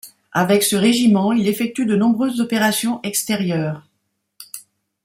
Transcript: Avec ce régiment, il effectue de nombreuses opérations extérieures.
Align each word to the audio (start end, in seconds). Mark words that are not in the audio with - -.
Avec 0.31 0.63
ce 0.63 0.75
régiment, 0.75 1.31
il 1.31 1.47
effectue 1.47 1.85
de 1.85 1.95
nombreuses 1.95 2.41
opérations 2.41 2.99
extérieures. 3.03 3.83